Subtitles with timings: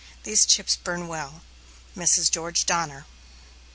[0.23, 1.43] These chips burn well.
[1.95, 2.31] MRS.
[2.31, 3.05] GEORGE DONNER.